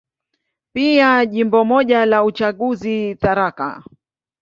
Pia 0.73 1.25
Jimbo 1.25 1.63
moja 1.65 2.05
la 2.05 2.23
uchaguzi, 2.23 3.15
Tharaka. 3.15 3.83